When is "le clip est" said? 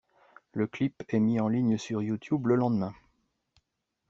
0.53-1.19